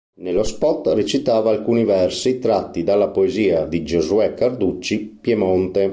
Nello 0.15 0.41
spot 0.41 0.87
recitava 0.95 1.51
alcuni 1.51 1.85
versi 1.85 2.39
tratti 2.39 2.83
dalla 2.83 3.09
poesia 3.09 3.67
di 3.67 3.83
Giosuè 3.83 4.33
Carducci 4.33 5.19
"Piemonte". 5.21 5.89